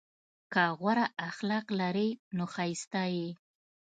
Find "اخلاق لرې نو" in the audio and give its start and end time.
1.29-2.43